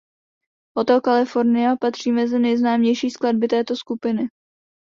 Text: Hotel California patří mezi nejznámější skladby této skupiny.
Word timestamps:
Hotel 0.77 1.01
California 1.01 1.75
patří 1.81 2.11
mezi 2.11 2.39
nejznámější 2.39 3.09
skladby 3.09 3.47
této 3.47 3.75
skupiny. 3.75 4.27